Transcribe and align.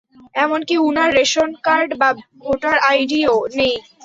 এমনকি 0.35 0.75
উনার 0.87 1.09
ration 1.17 1.49
card 1.65 1.89
বা 2.01 2.09
ভোটার 2.43 2.77
আইডিও 2.89 3.33
নেই। 3.51 3.75